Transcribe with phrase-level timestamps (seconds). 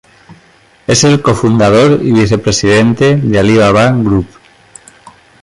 [0.87, 4.25] Es el co-fundador y vicepresidente de Alibaba Group.